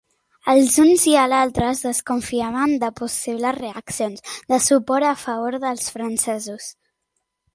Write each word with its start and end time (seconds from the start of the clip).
Els 0.51 0.77
uns 0.83 1.01
i 1.09 1.11
els 1.23 1.35
altres 1.39 1.81
desconfiaven 1.87 2.73
de 2.83 2.89
possibles 3.01 3.55
reaccions 3.59 4.25
de 4.53 4.59
suport 4.69 5.09
a 5.13 5.15
favor 5.27 5.59
dels 5.67 5.91
francesos. 5.97 6.73